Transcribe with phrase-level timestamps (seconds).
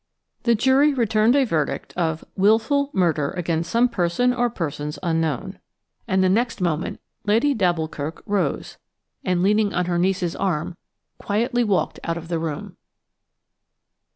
[0.45, 5.59] The jury returned a verdict of "Wilful murder against some person or persons unknown,"
[6.07, 8.79] and the next moment Lady d'Alboukirk rose,
[9.23, 10.75] and, leaning on her niece's arm,
[11.19, 12.77] quietly walked out of the room.